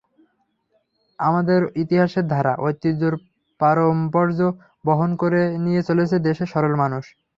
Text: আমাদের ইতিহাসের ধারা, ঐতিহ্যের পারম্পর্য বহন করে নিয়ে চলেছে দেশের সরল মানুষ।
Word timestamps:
আমাদের 1.19 1.61
ইতিহাসের 1.83 2.25
ধারা, 2.27 2.53
ঐতিহ্যের 2.59 3.15
পারম্পর্য 3.59 4.39
বহন 4.85 5.09
করে 5.21 5.41
নিয়ে 5.65 5.81
চলেছে 5.89 6.15
দেশের 6.27 6.47
সরল 6.53 6.73
মানুষ। 6.83 7.03